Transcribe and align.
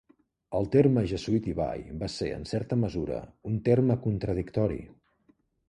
El 0.59 0.69
terme 0.75 1.03
"Jesuit 1.11 1.49
Ivy" 1.51 1.83
va 1.99 2.09
ser, 2.15 2.31
en 2.39 2.49
certa 2.53 2.79
mesura, 2.85 3.21
un 3.53 3.61
terme 3.71 4.01
contradictori. 4.09 4.83